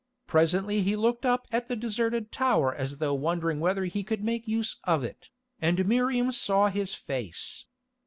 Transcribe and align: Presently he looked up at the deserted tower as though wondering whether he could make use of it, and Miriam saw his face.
Presently 0.25 0.81
he 0.81 0.95
looked 0.95 1.27
up 1.27 1.45
at 1.51 1.67
the 1.67 1.75
deserted 1.75 2.31
tower 2.31 2.73
as 2.73 2.97
though 2.97 3.13
wondering 3.13 3.59
whether 3.59 3.85
he 3.85 4.03
could 4.03 4.23
make 4.23 4.47
use 4.47 4.79
of 4.83 5.03
it, 5.03 5.29
and 5.61 5.85
Miriam 5.87 6.31
saw 6.31 6.69
his 6.69 6.95
face. 6.95 7.65